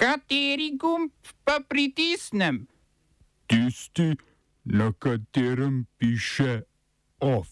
Kateri 0.00 0.78
gumb 0.80 1.12
pa 1.44 1.60
pritisnem? 1.68 2.64
Tisti, 3.46 4.16
na 4.64 4.92
katerem 4.96 5.84
piše 5.98 6.62
OF. 7.20 7.48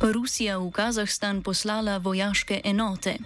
Rusija 0.00 0.56
v 0.58 0.70
Kazahstan 0.72 1.42
poslala 1.42 1.98
vojaške 1.98 2.60
enote. 2.64 3.18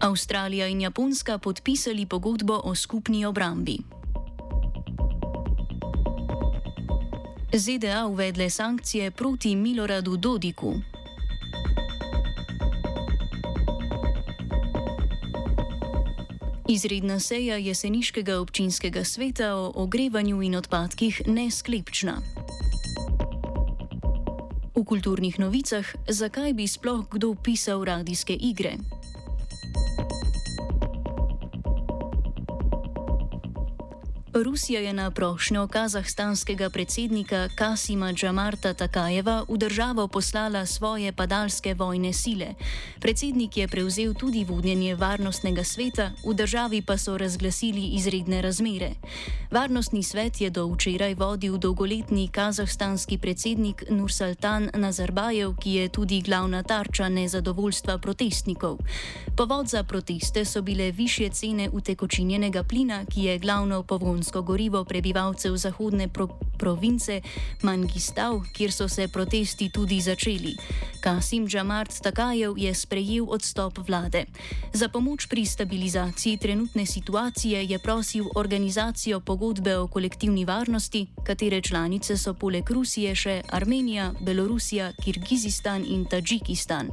Avstralija 0.00 0.66
in 0.72 0.80
Japonska 0.80 1.38
podpisali 1.38 2.06
pogodbo 2.06 2.60
o 2.64 2.74
skupni 2.74 3.26
obrambi. 3.26 3.76
ZDA 7.52 8.06
uvedle 8.06 8.50
sankcije 8.50 9.10
proti 9.10 9.56
Miloradu 9.56 10.16
Dodiku. 10.16 10.89
Izredna 16.70 17.20
seja 17.20 17.56
jeseniškega 17.56 18.40
občinskega 18.40 19.04
sveta 19.04 19.56
o 19.56 19.72
ogrevanju 19.74 20.42
in 20.42 20.54
odpadkih 20.54 21.22
nesklepčna. 21.26 22.14
V 24.74 24.84
kulturnih 24.84 25.38
novicah, 25.38 25.86
zakaj 26.06 26.52
bi 26.54 26.68
sploh 26.70 27.10
kdo 27.10 27.34
pisal 27.34 27.82
radijske 27.84 28.38
igre? 28.38 28.78
Rusija 34.42 34.80
je 34.80 34.92
na 34.92 35.10
prošnjo 35.10 35.66
kazahstanskega 35.66 36.70
predsednika 36.70 37.48
Kasima 37.54 38.12
Džamarta 38.12 38.74
Takajeva 38.74 39.44
v 39.48 39.56
državo 39.56 40.08
poslala 40.08 40.66
svoje 40.66 41.12
padalske 41.12 41.74
vojne 41.74 42.12
sile. 42.12 42.54
Predsednik 43.00 43.56
je 43.56 43.68
prevzel 43.68 44.14
tudi 44.14 44.44
vodnjenje 44.44 44.94
varnostnega 44.94 45.64
sveta, 45.64 46.10
v 46.26 46.34
državi 46.34 46.82
pa 46.82 46.96
so 46.96 47.18
razglasili 47.18 47.86
izredne 47.86 48.42
razmere. 48.42 48.90
Varnostni 49.50 50.02
svet 50.02 50.40
je 50.40 50.50
do 50.50 50.66
včeraj 50.66 51.14
vodil 51.14 51.58
dolgoletni 51.58 52.28
kazahstanski 52.28 53.18
predsednik 53.18 53.84
Nursultan 53.90 54.70
Nazarbajev, 54.74 55.54
ki 55.56 55.70
je 55.70 55.88
tudi 55.88 56.20
glavna 56.20 56.62
tarča 56.62 57.08
nezadovoljstva 57.08 57.98
protestnikov. 57.98 58.78
Povod 59.36 59.68
za 59.68 59.82
proteste 59.84 60.44
so 60.44 60.62
bile 60.62 60.90
više 60.90 61.28
cene 61.28 61.68
utekočinjenega 61.72 62.62
plina, 62.62 63.04
ki 63.04 63.22
je 63.22 63.38
glavno 63.38 63.82
povonsko 63.82 64.29
pogonsko 64.30 64.46
gorivo 64.46 64.84
prebivalcev 64.84 65.56
zahodne 65.58 66.06
pro 66.08 66.28
province 66.60 67.20
Mangistav, 67.62 68.40
kjer 68.52 68.72
so 68.72 68.88
se 68.88 69.08
protesti 69.08 69.70
tudi 69.72 70.00
začeli. 70.00 70.56
Kasim 71.00 71.46
Džamart 71.48 72.02
Takajev 72.02 72.58
je 72.58 72.74
sprejel 72.74 73.24
odstop 73.28 73.78
vlade. 73.88 74.24
Za 74.72 74.88
pomoč 74.88 75.26
pri 75.26 75.46
stabilizaciji 75.46 76.36
trenutne 76.36 76.86
situacije 76.86 77.64
je 77.64 77.78
prosil 77.78 78.24
organizacijo 78.36 79.20
pogodbe 79.20 79.76
o 79.76 79.86
kolektivni 79.88 80.44
varnosti, 80.44 81.06
katere 81.24 81.60
članice 81.60 82.16
so 82.16 82.34
poleg 82.34 82.70
Rusije 82.70 83.14
še 83.14 83.42
Armenija, 83.48 84.12
Belorusija, 84.20 84.92
Kirgizistan 85.04 85.84
in 85.88 86.04
Tadžikistan. 86.04 86.90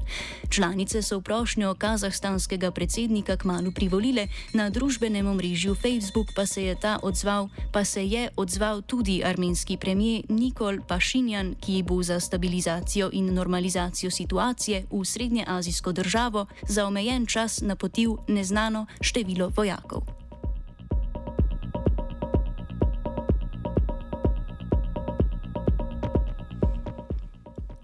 Članice 0.49 1.01
so 1.01 1.19
v 1.19 1.27
prošnjo 1.27 1.75
kazahstanskega 1.75 2.71
predsednika 2.71 3.37
kmalo 3.37 3.71
privolile, 3.71 4.27
na 4.53 4.69
družbenem 4.69 5.27
omrežju 5.27 5.75
Facebook 5.75 6.31
pa 6.35 6.45
se 6.45 6.63
je 6.63 6.75
ta 6.75 6.99
odzval 7.03 7.49
pa 7.71 7.83
se 7.83 8.05
je 8.05 8.29
odzval 8.35 8.81
tudi 8.81 9.23
armenski 9.23 9.56
premijer 9.77 10.23
Nikol 10.29 10.81
Pašinjan, 10.87 11.55
ki 11.59 11.83
bo 11.83 12.03
za 12.03 12.19
stabilizacijo 12.19 13.09
in 13.13 13.33
normalizacijo 13.33 14.11
situacije 14.11 14.85
v 14.91 15.05
srednjeazijsko 15.05 15.91
državo 15.91 16.45
za 16.67 16.85
omejen 16.85 17.25
čas 17.25 17.61
napotil 17.61 18.17
neznano 18.27 18.85
število 19.01 19.51
vojakov. 19.55 20.17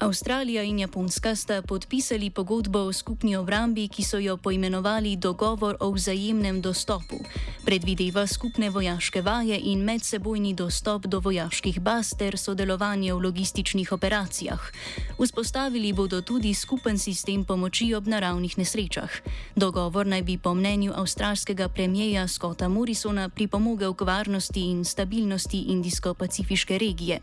Avstralija 0.04 0.64
in 0.64 0.80
Japonska 0.80 1.36
sta 1.36 1.62
podpisali 1.62 2.30
pogodbo 2.30 2.80
o 2.80 2.94
skupni 2.94 3.36
obrambi, 3.36 3.88
ki 3.88 4.04
so 4.04 4.20
jo 4.20 4.38
poimenovali 4.38 5.16
dogovor 5.16 5.78
o 5.80 5.92
vzajemnem 5.92 6.62
dostopu. 6.62 7.16
Predvideva 7.64 8.28
skupne 8.28 8.68
vojaške 8.70 9.22
vaje 9.22 9.56
in 9.56 9.84
medsebojni 9.88 10.52
dostop 10.54 11.06
do 11.08 11.20
vojaških 11.24 11.80
baz 11.80 12.10
ter 12.20 12.36
sodelovanje 12.38 13.14
v 13.14 13.24
logističnih 13.24 13.92
operacijah. 13.92 14.60
Vzpostavili 15.16 15.94
bodo 15.94 16.20
tudi 16.22 16.54
skupen 16.54 17.00
sistem 17.00 17.46
pomoči 17.48 17.94
ob 17.96 18.08
naravnih 18.08 18.58
nesrečah. 18.58 19.08
Dogovor 19.56 20.08
naj 20.08 20.22
bi 20.22 20.38
po 20.38 20.54
mnenju 20.54 20.92
avstralskega 20.96 21.70
premijeja 21.70 22.28
Scotta 22.28 22.68
Morrisona 22.68 23.30
pripomogel 23.30 23.94
k 23.94 24.02
varnosti 24.02 24.60
in 24.60 24.84
stabilnosti 24.84 25.64
Indijsko-Pacifiške 25.72 26.78
regije. 26.78 27.22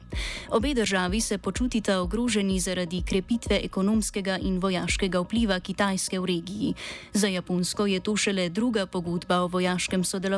Obe 0.49 0.75
državi 0.75 1.21
se 1.21 1.39
počutita 1.39 2.01
ogroženi 2.01 2.61
zaradi 2.61 3.03
krepitve 3.03 3.61
ekonomskega 3.65 4.39
in 4.39 4.59
vojaškega 4.59 5.21
vpliva 5.21 5.61
Kitajske 5.61 6.21
v 6.21 6.25
regiji. 6.25 6.75
Za 7.12 7.28
Japonsko 7.28 7.87
je 7.87 8.01
to 8.01 8.17
šele 8.17 8.49
druga 8.49 8.87
pogodba 8.87 9.45
o 9.45 9.47
vojaškem 9.47 10.05
sodelovanju. 10.05 10.29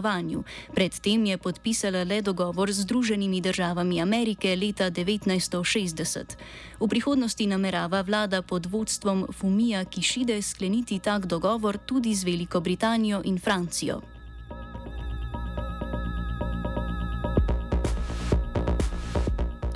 Predtem 0.74 1.26
je 1.26 1.38
podpisala 1.38 2.04
le 2.04 2.22
dogovor 2.22 2.72
z 2.72 2.82
Združenimi 2.82 3.40
državami 3.40 4.00
Amerike 4.00 4.56
leta 4.56 4.90
1960. 4.90 6.36
V 6.80 6.88
prihodnosti 6.88 7.46
namerava 7.46 8.00
vlada 8.00 8.42
pod 8.42 8.66
vodstvom 8.66 9.26
Fumija 9.32 9.84
Kishide 9.84 10.42
skleniti 10.42 10.98
tak 10.98 11.26
dogovor 11.26 11.78
tudi 11.78 12.14
z 12.14 12.24
Veliko 12.24 12.60
Britanijo 12.60 13.22
in 13.24 13.38
Francijo. 13.38 14.21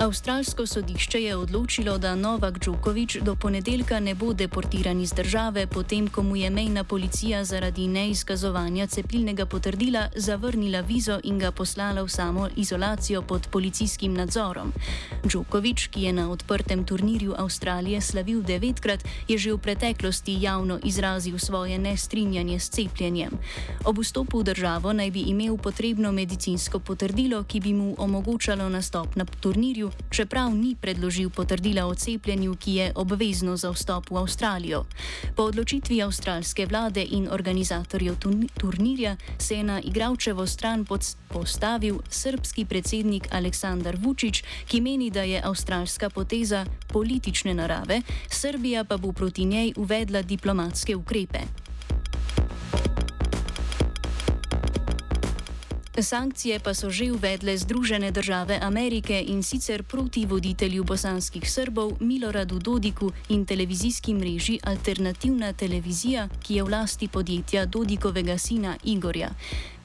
Avstralsko 0.07 0.65
sodišče 0.65 1.19
je 1.21 1.35
odločilo, 1.35 1.97
da 1.97 2.15
Novak 2.15 2.59
Džukovič 2.59 3.17
do 3.21 3.35
ponedeljka 3.35 3.99
ne 3.99 4.13
bo 4.15 4.33
deportiran 4.33 5.01
iz 5.01 5.11
države, 5.11 5.65
potem 5.67 6.07
ko 6.07 6.23
mu 6.23 6.35
je 6.35 6.49
mejna 6.49 6.83
policija 6.83 7.43
zaradi 7.43 7.87
neizkazovanja 7.87 8.87
cepilnega 8.87 9.45
potrdila 9.45 10.07
zavrnila 10.15 10.81
vizo 10.81 11.19
in 11.23 11.39
ga 11.39 11.51
poslala 11.51 12.03
v 12.03 12.09
samo 12.09 12.47
izolacijo 12.55 13.21
pod 13.21 13.47
policijskim 13.51 14.13
nadzorom. 14.13 14.71
Džukovič, 15.27 15.87
ki 15.87 16.01
je 16.03 16.13
na 16.13 16.29
odprtem 16.31 16.85
turnirju 16.85 17.35
Avstralije 17.37 18.01
slavil 18.01 18.41
devetkrat, 18.41 19.03
je 19.27 19.37
že 19.37 19.53
v 19.53 19.57
preteklosti 19.57 20.37
javno 20.41 20.79
izrazil 20.83 21.39
svoje 21.39 21.79
nestrinjanje 21.79 22.59
s 22.59 22.69
cepljenjem. 22.69 23.35
Ob 23.83 23.99
vstopu 23.99 24.39
v 24.39 24.43
državo 24.43 24.93
naj 24.93 25.11
bi 25.11 25.27
imel 25.27 25.57
potrebno 25.57 26.11
medicinsko 26.11 26.79
potrdilo, 26.79 27.43
ki 27.43 27.59
bi 27.59 27.73
mu 27.73 27.95
omogočalo 27.97 28.69
nastop 28.69 29.15
na 29.15 29.25
turnirju 29.25 29.96
čeprav 30.09 30.55
ni 30.55 30.75
predložil 30.75 31.29
potrdila 31.29 31.85
o 31.85 31.95
cepljenju, 31.95 32.55
ki 32.55 32.73
je 32.73 32.91
obvezno 32.95 33.57
za 33.57 33.71
vstop 33.71 34.09
v 34.09 34.17
Avstralijo. 34.17 34.85
Po 35.35 35.43
odločitvi 35.43 36.01
avstralske 36.01 36.65
vlade 36.65 37.03
in 37.03 37.27
organizatorjev 37.31 38.15
turnirja 38.57 39.15
se 39.39 39.55
je 39.55 39.63
na 39.63 39.81
igralčevo 39.81 40.47
stran 40.47 40.85
postavil 41.29 41.99
srpski 42.09 42.65
predsednik 42.65 43.27
Aleksandar 43.31 43.97
Vučić, 44.01 44.43
ki 44.67 44.81
meni, 44.81 45.09
da 45.09 45.21
je 45.21 45.41
avstralska 45.43 46.09
poteza 46.09 46.65
politične 46.87 47.53
narave, 47.53 48.01
Srbija 48.29 48.83
pa 48.83 48.97
bo 48.97 49.11
proti 49.11 49.45
njej 49.45 49.73
uvedla 49.77 50.21
diplomatske 50.21 50.95
ukrepe. 50.95 51.66
Sankcije 55.97 56.59
pa 56.61 56.77
so 56.77 56.93
že 56.93 57.09
uvedle 57.09 57.57
Združene 57.57 58.11
države 58.11 58.59
Amerike 58.61 59.17
in 59.27 59.43
sicer 59.43 59.83
proti 59.83 60.25
voditelju 60.25 60.83
bosanskih 60.83 61.51
Srbov 61.51 61.97
Miloradu 61.99 62.59
Dodiku 62.59 63.11
in 63.29 63.45
televizijski 63.45 64.13
mreži 64.13 64.59
Alternativna 64.63 65.53
televizija, 65.53 66.29
ki 66.43 66.55
je 66.55 66.63
v 66.63 66.69
lasti 66.69 67.07
podjetja 67.07 67.65
Dodikovega 67.65 68.37
sina 68.37 68.77
Igorja. 68.83 69.29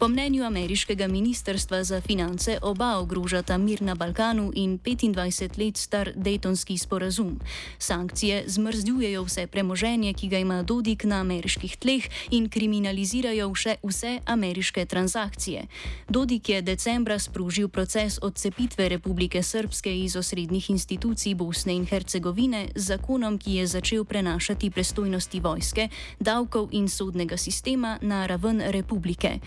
Po 0.03 0.09
mnenju 0.09 0.45
ameriškega 0.45 1.07
ministrstva 1.09 1.85
za 1.85 2.01
finance 2.01 2.59
oba 2.63 2.99
ogrožata 2.99 3.59
mir 3.59 3.83
na 3.83 3.95
Balkanu 3.95 4.53
in 4.55 4.79
25 4.79 5.59
let 5.59 5.77
star 5.77 6.13
Daytonski 6.17 6.79
sporazum. 6.79 7.41
Sankcije 7.79 8.45
zmrzdjujejo 8.47 9.23
vse 9.23 9.47
premoženje, 9.47 10.13
ki 10.13 10.29
ga 10.29 10.39
ima 10.39 10.63
Dodik 10.63 11.05
na 11.05 11.21
ameriških 11.21 11.77
tleh 11.77 12.05
in 12.31 12.49
kriminalizirajo 12.49 13.49
vse, 13.53 13.77
vse 13.83 14.19
ameriške 14.27 14.85
transakcije. 14.87 15.67
Dodik 16.09 16.49
je 16.49 16.63
decembra 16.63 17.19
sprožil 17.19 17.69
proces 17.69 18.19
odcepitve 18.23 18.89
Republike 18.89 19.43
Srpske 19.43 19.99
iz 19.99 20.17
osrednjih 20.17 20.71
institucij 20.71 21.35
Bosne 21.35 21.75
in 21.75 21.87
Hercegovine 21.87 22.69
z 22.75 22.85
zakonom, 22.87 23.39
ki 23.39 23.53
je 23.53 23.67
začel 23.67 24.05
prenašati 24.05 24.71
prestojnosti 24.71 25.41
vojske, 25.41 25.89
davkov 26.21 26.69
in 26.73 26.89
sodnega 26.89 27.37
sistema 27.37 27.99
na 28.03 28.27
raven 28.27 28.63
republike. 28.67 29.39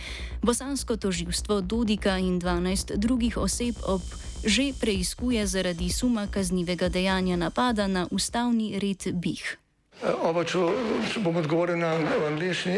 Bosansko 0.42 0.98
toživstvo 0.98 1.62
Dodika 1.62 2.18
in 2.18 2.42
12 2.42 2.96
drugih 2.96 3.38
oseb 3.38 3.76
ob 3.88 4.02
že 4.46 4.78
preizkuje 4.78 5.42
zaradi 5.48 5.90
suma 5.90 6.28
kaznivega 6.28 6.90
dejanja 6.90 7.36
napada 7.36 7.88
na 7.88 8.06
ustavni 8.12 8.80
red 8.80 9.10
BIH. 9.14 9.58
Oba, 10.04 10.44
če, 10.44 10.60
če 11.10 11.22
bom 11.24 11.38
odgovoril 11.40 11.80
na 11.82 11.96
angliški. 12.28 12.78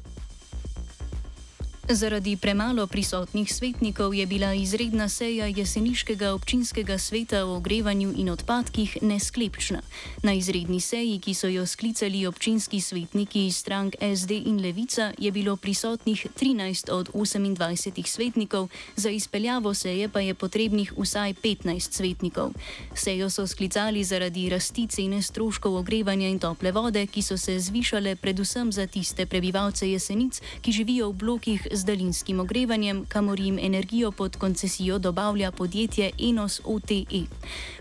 Zaradi 1.91 2.37
premalo 2.37 2.87
prisotnih 2.87 3.53
svetnikov 3.53 4.15
je 4.15 4.25
bila 4.25 4.53
izredna 4.53 5.09
seja 5.09 5.45
jeseniškega 5.45 6.33
občinskega 6.33 6.97
sveta 6.97 7.45
o 7.45 7.55
ogrevanju 7.55 8.13
in 8.15 8.29
odpadkih 8.29 8.97
nesklepčna. 9.01 9.81
Na 10.23 10.33
izredni 10.33 10.79
seji, 10.79 11.19
ki 11.19 11.33
so 11.33 11.47
jo 11.47 11.65
sklicali 11.65 12.25
občinski 12.25 12.81
svetniki 12.81 13.45
iz 13.45 13.57
strank 13.57 13.95
SD 14.15 14.31
in 14.31 14.61
Levica, 14.61 15.11
je 15.17 15.31
bilo 15.31 15.55
prisotnih 15.57 16.27
13 16.39 16.91
od 16.91 17.09
28 17.13 18.07
svetnikov, 18.07 18.69
za 18.95 19.09
izpeljavo 19.09 19.73
seje 19.73 20.09
pa 20.09 20.19
je 20.19 20.33
potrebnih 20.33 20.93
vsaj 20.97 21.33
15 21.33 21.91
svetnikov. 21.91 22.53
Sejo 22.95 23.29
so 23.29 23.47
sklicali 23.47 24.03
zaradi 24.03 24.49
rasti 24.49 24.87
cene 24.87 25.21
stroškov 25.21 25.75
ogrevanja 25.75 26.27
in 26.27 26.39
tople 26.39 26.71
vode, 26.71 27.05
ki 27.07 27.21
so 27.21 27.37
se 27.37 27.59
zvišale 27.59 28.15
predvsem 28.15 28.71
za 28.71 28.87
tiste 28.87 29.25
prebivalce 29.25 29.91
jesenic, 29.91 30.41
ki 30.61 30.71
živijo 30.71 31.09
v 31.09 31.13
blokih 31.13 31.67
z 31.71 31.80
daljinskim 31.85 32.39
ogrevanjem, 32.39 33.05
kamor 33.05 33.39
jim 33.39 33.59
energijo 33.59 34.11
pod 34.11 34.37
koncesijo 34.37 34.99
dobavlja 34.99 35.51
podjetje 35.51 36.11
Enos 36.29 36.61
OTE. 36.65 37.25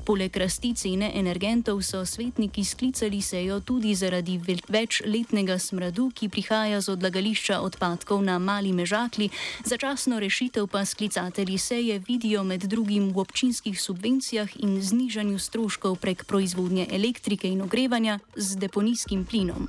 Poleg 0.04 0.36
rasti 0.36 0.74
cene 0.74 1.10
energentov 1.14 1.82
so 1.82 2.06
svetniki 2.06 2.64
sklicali 2.64 3.22
sejo 3.22 3.60
tudi 3.60 3.94
zaradi 3.94 4.40
večletnega 4.68 5.58
smradu, 5.58 6.10
ki 6.14 6.28
prihaja 6.28 6.80
z 6.80 6.88
odlagališča 6.88 7.60
odpadkov 7.60 8.22
na 8.22 8.38
Mali 8.38 8.72
Mežakli, 8.72 9.28
začasno 9.64 10.20
rešitev 10.20 10.66
pa 10.66 10.84
sklicatelji 10.84 11.58
seje 11.58 11.98
vidijo 12.08 12.44
med 12.44 12.64
drugim 12.64 13.12
v 13.12 13.18
občinskih 13.18 13.80
subvencijah 13.80 14.48
in 14.62 14.82
znižanju 14.82 15.38
stroškov 15.38 15.96
prek 15.96 16.24
proizvodnje 16.24 16.86
elektrike 16.90 17.48
in 17.48 17.62
ogrevanja 17.62 18.18
z 18.36 18.56
deponijskim 18.56 19.24
plinom. 19.24 19.68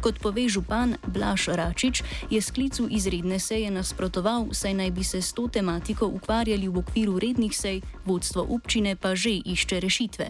Kot 0.00 0.20
pove 0.20 0.48
župan 0.48 0.96
Blaž 1.06 1.48
Račič, 1.48 2.02
je 2.30 2.40
sklicu 2.40 2.88
izredne 2.90 3.38
seje 3.38 3.63
nasprotoval, 3.70 4.52
saj 4.52 4.74
naj 4.74 4.90
bi 4.90 5.04
se 5.04 5.22
s 5.22 5.32
to 5.32 5.48
tematiko 5.48 6.06
ukvarjali 6.06 6.68
v 6.68 6.78
okviru 6.78 7.18
rednih 7.18 7.52
sej, 7.56 7.80
vodstvo 8.04 8.46
občine 8.56 8.96
pa 8.96 9.14
že 9.14 9.30
išče 9.44 9.80
rešitve. 9.80 10.26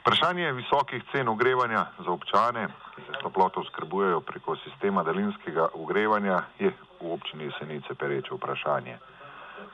Vprašanje 0.00 0.52
visokih 0.52 1.02
cen 1.12 1.28
ogrevanja 1.28 1.86
za 1.98 2.10
občane, 2.10 2.68
ki 2.94 3.02
se 3.06 3.12
s 3.18 3.22
toploto 3.22 3.60
oskrbujejo 3.60 4.20
preko 4.20 4.56
sistema 4.56 5.02
daljinskega 5.02 5.68
ogrevanja, 5.74 6.44
je 6.58 6.72
v 7.00 7.12
občini 7.12 7.44
Jesenice 7.44 7.94
pereče 7.94 8.34
vprašanje. 8.34 8.98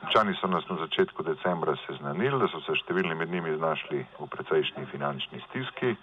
Občani 0.03 0.35
so 0.41 0.47
nas 0.47 0.67
na 0.69 0.77
začetku 0.83 1.23
decembra 1.23 1.75
seznanili, 1.87 2.39
da 2.39 2.47
so 2.51 2.59
se 2.65 2.75
številni 2.75 3.15
med 3.15 3.31
njimi 3.31 3.55
znašli 3.57 4.03
v 4.19 4.27
precejšnji 4.27 4.85
finančni 4.91 5.41
stiski. 5.49 5.95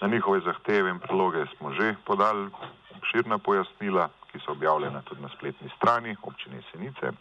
Na 0.00 0.08
njihove 0.08 0.40
zahteve 0.46 0.90
in 0.90 1.02
predloge 1.02 1.44
smo 1.56 1.72
že 1.74 1.96
podali 2.06 2.50
obširna 2.96 3.38
pojasnila, 3.38 4.08
ki 4.32 4.38
so 4.44 4.52
objavljena 4.52 5.02
tudi 5.02 5.22
na 5.22 5.28
spletni 5.28 5.70
strani 5.76 6.16
občine 6.22 6.56
Jesenice. 6.56 7.12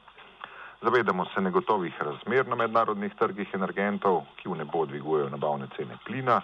Zavedamo 0.82 1.26
se 1.26 1.42
negotovih 1.42 2.02
razmer 2.02 2.48
na 2.48 2.56
mednarodnih 2.56 3.16
trgih 3.16 3.54
energentov, 3.54 4.22
ki 4.38 4.50
v 4.50 4.58
nebo 4.58 4.86
dvigujejo 4.86 5.30
nabavne 5.30 5.68
cene 5.76 5.98
plina, 6.06 6.42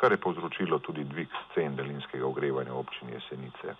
kar 0.00 0.12
je 0.12 0.20
povzročilo 0.20 0.78
tudi 0.78 1.04
dvig 1.04 1.28
cen 1.54 1.76
daljinskega 1.76 2.26
ogrevanja 2.26 2.72
v 2.72 2.78
občini 2.78 3.12
Jesenice. 3.12 3.76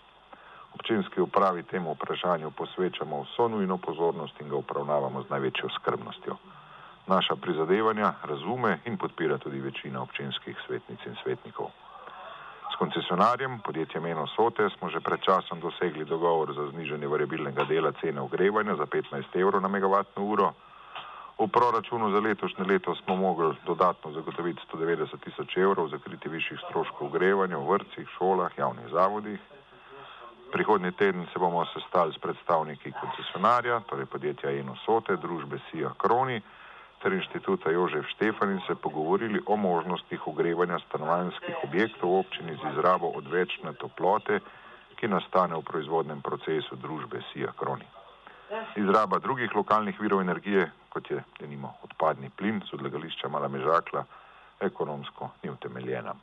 Občinski 0.75 1.21
upravi 1.21 1.63
temu 1.63 1.95
vprašanju 1.95 2.51
posvečamo 2.51 3.23
vso 3.23 3.49
nujno 3.49 3.79
pozornost 3.79 4.41
in 4.41 4.49
ga 4.49 4.57
upravnavamo 4.57 5.23
z 5.23 5.31
največjo 5.31 5.69
skrbnostjo. 5.79 6.37
Naša 7.07 7.37
prizadevanja 7.37 8.13
razume 8.23 8.79
in 8.85 8.99
podpira 8.99 9.39
tudi 9.39 9.61
večina 9.61 10.03
občinskih 10.03 10.57
svetnic 10.67 11.01
in 11.07 11.17
svetnikov. 11.23 11.71
S 12.77 12.79
koncesionarjem, 12.79 13.61
podjetjem 13.65 14.07
Eno 14.07 14.27
Sote, 14.27 14.69
smo 14.77 14.91
že 14.93 15.01
pred 15.01 15.21
časom 15.25 15.61
dosegli 15.65 16.05
dogovor 16.05 16.53
za 16.53 16.69
znižanje 16.77 17.09
variabilnega 17.09 17.65
dela 17.65 17.89
cene 17.97 18.21
ogrevanja 18.21 18.77
za 18.77 18.85
15 18.85 19.33
evrov 19.33 19.65
na 19.65 19.69
megavatno 19.69 20.21
uro. 20.21 20.53
V 21.41 21.49
proračunu 21.49 22.13
za 22.13 22.21
letošnje 22.21 22.65
leto 22.69 22.93
smo 23.01 23.17
mogli 23.17 23.57
dodatno 23.65 24.13
zagotoviti 24.13 24.61
190 24.69 25.09
tisoč 25.25 25.57
evrov 25.57 25.89
za 25.89 25.99
kriti 26.05 26.29
višjih 26.29 26.61
stroškov 26.69 27.09
ogrevanja 27.09 27.57
v 27.57 27.65
vrtcih, 27.65 28.09
šolah, 28.19 28.53
javnih 28.59 28.93
zavodih. 28.93 29.41
Prihodnji 30.53 30.93
teden 30.93 31.25
se 31.33 31.39
bomo 31.39 31.65
sestali 31.73 32.13
s 32.13 32.21
predstavniki 32.21 32.93
koncesionarja, 33.01 33.81
torej 33.89 34.05
podjetja 34.05 34.53
Eno 34.53 34.77
Sote, 34.85 35.17
družbe 35.17 35.65
Sija 35.71 35.97
Kroni 35.97 36.43
ter 37.03 37.13
inštituta 37.13 37.71
Jožef 37.71 38.07
Štefan 38.15 38.53
in 38.53 38.61
se 38.67 38.75
pogovorili 38.75 39.41
o 39.47 39.57
možnostih 39.57 40.27
ogrevanja 40.27 40.79
stanovanjskih 40.89 41.57
objektov 41.65 42.11
v 42.11 42.19
občini 42.19 42.57
z 42.57 42.73
izrabo 42.73 43.13
odvečne 43.15 43.73
toplote, 43.75 44.41
ki 44.97 45.09
nastane 45.09 45.57
v 45.57 45.63
proizvodnem 45.63 46.23
procesu 46.23 46.77
družbe 46.77 47.21
Sija 47.33 47.53
Kroni. 47.57 47.85
Izraba 48.77 49.19
drugih 49.19 49.55
lokalnih 49.55 50.01
virov 50.01 50.21
energije, 50.21 50.71
kot 50.89 51.11
je 51.11 51.23
denimo 51.41 51.75
odpadni 51.83 52.31
plin 52.31 52.63
z 52.65 52.73
odlagališča 52.75 53.29
Mala 53.29 53.49
Mežakla, 53.49 54.05
ekonomsko 54.61 55.31
ni 55.43 55.51
utemeljena. 55.51 56.15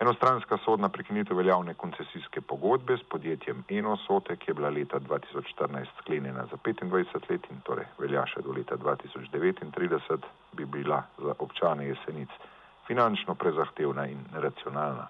Enostranska 0.00 0.56
sodna 0.64 0.88
prekinitev 0.88 1.36
veljavne 1.36 1.74
koncesijske 1.74 2.40
pogodbe 2.40 2.96
s 2.96 3.02
podjetjem 3.02 3.64
Enosote, 3.68 4.36
ki 4.36 4.50
je 4.50 4.54
bila 4.54 4.70
leta 4.70 5.00
2014 5.00 5.86
sklenjena 5.98 6.46
za 6.50 6.56
25 6.56 7.30
let 7.30 7.46
in 7.50 7.60
torej 7.60 7.86
velja 7.98 8.24
še 8.26 8.42
do 8.42 8.52
leta 8.56 8.76
2039, 8.76 10.18
bi 10.52 10.64
bila 10.64 11.02
za 11.18 11.34
občane 11.38 11.86
jesenic 11.86 12.28
finančno 12.86 13.34
prezahtevna 13.34 14.06
in 14.06 14.24
neracionalna. 14.32 15.08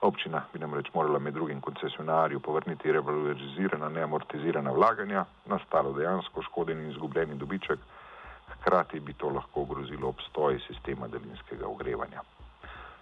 Občina 0.00 0.42
bi 0.52 0.58
namreč 0.58 0.90
morala 0.94 1.18
med 1.18 1.34
drugim 1.34 1.60
koncesionarju 1.60 2.40
povrniti 2.40 2.92
revalorizirana, 2.92 3.88
neamortizirana 3.88 4.72
vlaganja, 4.72 5.24
nastalo 5.46 5.92
dejansko 5.92 6.42
škoden 6.42 6.80
in 6.80 6.90
izgubljeni 6.90 7.38
dobiček, 7.40 7.78
hkrati 8.48 9.00
bi 9.00 9.12
to 9.12 9.28
lahko 9.28 9.62
ogrozilo 9.62 10.08
obstoj 10.08 10.58
sistema 10.66 11.08
daljinskega 11.08 11.68
ogrevanja. 11.68 12.20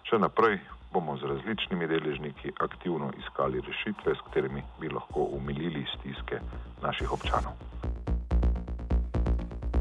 Še 0.03 0.19
naprej 0.19 0.59
bomo 0.93 1.17
z 1.17 1.23
različnimi 1.23 1.87
deležniki 1.87 2.51
aktivno 2.59 3.11
iskali 3.19 3.61
rešitve, 3.61 4.15
s 4.15 4.21
katerimi 4.25 4.63
bi 4.79 4.89
lahko 4.89 5.21
umilili 5.37 5.85
stiske 5.97 6.39
naših 6.81 7.13
občanov. 7.13 7.53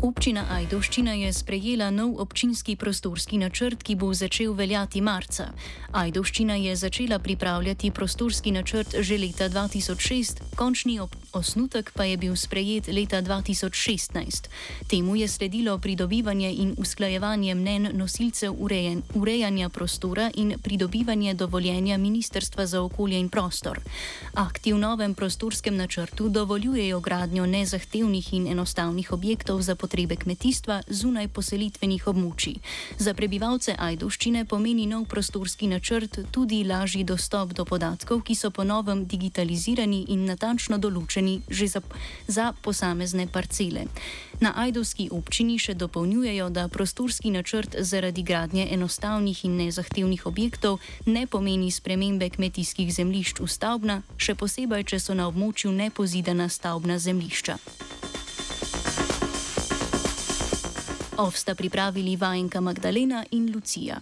Občina 0.03 0.43
Ajdovščina 0.51 1.13
je 1.15 1.29
sprejela 1.33 1.91
nov 1.95 2.17
občinski 2.19 2.75
prostorski 2.77 3.39
načrt, 3.39 3.85
ki 3.87 3.95
bo 3.95 4.09
začel 4.11 4.51
veljati 4.59 4.99
marca. 5.01 5.53
Ajdovščina 5.95 6.57
je 6.59 6.75
začela 6.77 7.21
pripravljati 7.23 7.93
prostorski 7.95 8.51
načrt 8.51 8.97
že 8.99 9.19
leta 9.19 9.47
2006, 9.47 10.43
končni 10.59 10.99
osnutek 11.33 11.93
pa 11.95 12.05
je 12.05 12.17
bil 12.17 12.37
sprejet 12.37 12.87
leta 12.87 13.23
2016. 13.23 14.49
Temu 14.87 15.17
je 15.17 15.29
sledilo 15.29 15.79
pridobivanje 15.79 16.53
in 16.53 16.75
usklajevanje 16.79 17.55
mnen 17.55 17.89
nosilcev 17.93 18.55
urejen, 18.59 19.03
urejanja 19.15 19.69
prostora 19.69 20.31
in 20.35 20.55
pridobivanje 20.63 21.35
dovoljenja 21.35 21.97
Ministrstva 21.97 22.67
za 22.67 22.83
okolje 22.83 23.19
in 23.19 23.29
prostor. 23.29 23.81
Akti 24.35 24.73
v 24.73 24.79
novem 24.79 25.15
prostorskem 25.15 25.77
načrtu 25.77 26.29
dovoljujejo 26.29 27.01
gradnjo 27.01 27.47
nezahtevnih 27.47 28.35
in 28.35 28.47
enostavnih 28.47 29.13
objektov 29.13 29.63
za 29.63 29.75
potrebe 29.75 30.17
kmetijstva 30.17 30.83
zunaj 30.89 31.29
poselitvenih 31.29 32.07
območij. 32.07 32.55
Za 32.99 33.15
prebivalce 33.15 33.75
Ajdovščine 33.79 34.45
pomeni 34.45 34.87
nov 34.87 35.05
prostorski 35.05 35.67
načrt 35.67 36.19
tudi 36.31 36.65
lažji 36.65 37.05
dostop 37.05 37.53
do 37.53 37.65
podatkov, 37.65 38.23
ki 38.23 38.35
so 38.35 38.51
po 38.51 38.65
novem 38.65 39.07
digitalizirani 39.07 40.05
in 40.09 40.25
natančno 40.27 40.79
določeni 40.79 41.22
že 41.49 41.67
za, 41.67 41.81
za 42.29 42.53
posamezne 42.63 43.27
parcele. 43.27 43.87
Na 44.41 44.53
Ajdovski 44.57 45.09
občini 45.13 45.59
še 45.59 45.75
dopolnjujejo, 45.75 46.49
da 46.51 46.69
prostorski 46.69 47.31
načrt 47.31 47.77
zaradi 47.79 48.23
gradnje 48.23 48.69
enostavnih 48.71 49.45
in 49.45 49.57
nezahtevnih 49.57 50.27
objektov 50.27 50.81
ne 51.07 51.27
pomeni 51.27 51.71
spremembe 51.71 52.31
kmetijskih 52.31 52.91
zemljišč 52.95 53.41
v 53.41 53.49
stavbna, 53.49 54.03
še 54.17 54.35
posebej, 54.35 54.85
če 54.85 54.99
so 54.99 55.15
na 55.15 55.29
območju 55.31 55.73
nepozidana 55.73 56.49
stavbna 56.49 56.99
zemljišča. 56.99 57.59
Ovsta 61.23 61.55
pripravili 61.55 62.17
vajenka 62.17 62.61
Magdalena 62.61 63.25
in 63.31 63.53
Lucija. 63.55 64.01